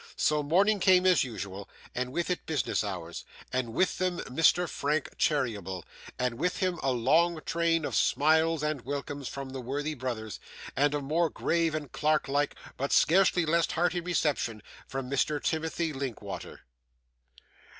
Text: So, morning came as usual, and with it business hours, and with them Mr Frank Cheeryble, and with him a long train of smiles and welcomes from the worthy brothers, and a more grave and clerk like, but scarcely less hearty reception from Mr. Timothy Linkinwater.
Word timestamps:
So, 0.17 0.41
morning 0.41 0.79
came 0.79 1.05
as 1.05 1.23
usual, 1.23 1.69
and 1.93 2.11
with 2.11 2.31
it 2.31 2.47
business 2.47 2.83
hours, 2.83 3.23
and 3.53 3.71
with 3.71 3.99
them 3.99 4.17
Mr 4.21 4.67
Frank 4.67 5.15
Cheeryble, 5.19 5.83
and 6.17 6.39
with 6.39 6.57
him 6.57 6.79
a 6.81 6.91
long 6.91 7.39
train 7.45 7.85
of 7.85 7.93
smiles 7.95 8.63
and 8.63 8.81
welcomes 8.81 9.27
from 9.27 9.51
the 9.51 9.61
worthy 9.61 9.93
brothers, 9.93 10.39
and 10.75 10.95
a 10.95 11.01
more 11.01 11.29
grave 11.29 11.75
and 11.75 11.91
clerk 11.91 12.27
like, 12.27 12.55
but 12.77 12.91
scarcely 12.91 13.45
less 13.45 13.69
hearty 13.71 14.01
reception 14.01 14.63
from 14.87 15.07
Mr. 15.07 15.39
Timothy 15.39 15.93
Linkinwater. 15.93 16.61